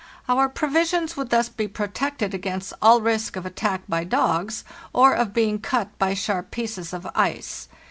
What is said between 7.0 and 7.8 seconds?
ice.